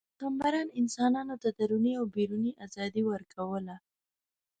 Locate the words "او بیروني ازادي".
1.99-3.01